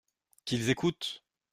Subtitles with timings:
[0.45, 1.23] Qu’ils écoutent!